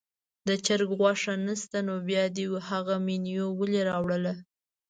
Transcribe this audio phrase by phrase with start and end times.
[0.47, 4.33] د چرګ غوښه نه شته نو بیا دې هغه مینو ولې راوړله.